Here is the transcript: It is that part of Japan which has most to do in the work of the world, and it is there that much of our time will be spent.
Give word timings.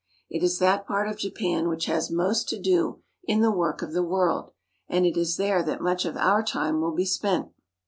It 0.31 0.41
is 0.41 0.57
that 0.57 0.87
part 0.87 1.07
of 1.07 1.17
Japan 1.19 1.67
which 1.69 1.85
has 1.85 2.09
most 2.09 2.49
to 2.49 2.59
do 2.59 3.03
in 3.25 3.41
the 3.41 3.51
work 3.51 3.83
of 3.83 3.93
the 3.93 4.01
world, 4.01 4.49
and 4.89 5.05
it 5.05 5.15
is 5.15 5.37
there 5.37 5.61
that 5.61 5.79
much 5.79 6.05
of 6.05 6.17
our 6.17 6.41
time 6.41 6.81
will 6.81 6.95
be 6.95 7.05
spent. 7.05 7.49